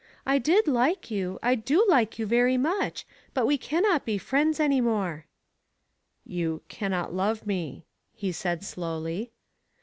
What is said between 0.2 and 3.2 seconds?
I did like you, I do like you very much,